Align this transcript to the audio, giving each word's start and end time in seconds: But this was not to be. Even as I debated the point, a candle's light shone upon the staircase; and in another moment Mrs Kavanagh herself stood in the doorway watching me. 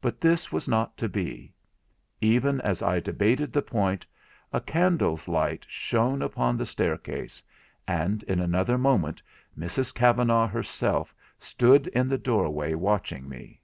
But 0.00 0.20
this 0.20 0.52
was 0.52 0.68
not 0.68 0.96
to 0.98 1.08
be. 1.08 1.52
Even 2.20 2.60
as 2.60 2.80
I 2.80 3.00
debated 3.00 3.52
the 3.52 3.60
point, 3.60 4.06
a 4.52 4.60
candle's 4.60 5.26
light 5.26 5.66
shone 5.68 6.22
upon 6.22 6.56
the 6.56 6.64
staircase; 6.64 7.42
and 7.84 8.22
in 8.22 8.38
another 8.38 8.78
moment 8.78 9.20
Mrs 9.58 9.92
Kavanagh 9.92 10.46
herself 10.46 11.12
stood 11.40 11.88
in 11.88 12.06
the 12.08 12.18
doorway 12.18 12.74
watching 12.74 13.28
me. 13.28 13.60